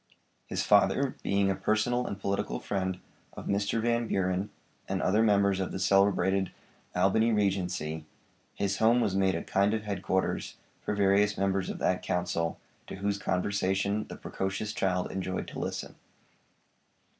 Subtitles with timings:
[0.47, 2.99] His father, being a personal and political friend
[3.33, 3.79] of Mr.
[3.83, 4.49] Van Buren
[4.89, 6.49] and other members of the celebrated
[6.95, 8.05] 'Albany Regency';
[8.55, 12.95] his home was made a kind of headquarters for various members of that council to
[12.95, 15.93] whose conversation the precocious child enjoyed to listen.